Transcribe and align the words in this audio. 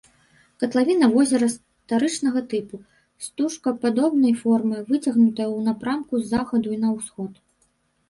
Катлавіна 0.61 1.09
возера 1.15 1.47
старычнага 1.55 2.39
тыпу, 2.55 2.75
стужкападобнай 3.27 4.33
формы, 4.43 4.77
выцягнутая 4.91 5.49
ў 5.57 5.59
напрамку 5.71 6.13
з 6.27 6.31
захаду 6.35 6.69
на 6.85 6.89
ўсход. 7.01 7.31